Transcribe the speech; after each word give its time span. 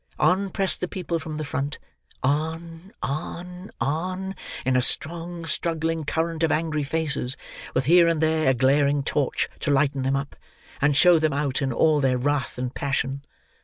On 0.17 0.49
pressed 0.49 0.81
the 0.81 0.87
people 0.87 1.19
from 1.19 1.37
the 1.37 1.45
front—on, 1.45 2.91
on, 3.03 3.71
on, 3.79 4.35
in 4.65 4.75
a 4.75 4.81
strong 4.81 5.45
struggling 5.45 6.05
current 6.05 6.41
of 6.41 6.51
angry 6.51 6.81
faces, 6.81 7.37
with 7.75 7.85
here 7.85 8.07
and 8.07 8.19
there 8.19 8.49
a 8.49 8.55
glaring 8.55 9.03
torch 9.03 9.47
to 9.59 9.69
lighten 9.69 10.01
them 10.01 10.15
up, 10.15 10.35
and 10.81 10.97
show 10.97 11.19
them 11.19 11.33
out 11.33 11.61
in 11.61 11.71
all 11.71 11.99
their 11.99 12.17
wrath 12.17 12.57
and 12.57 12.73
passion. 12.73 13.23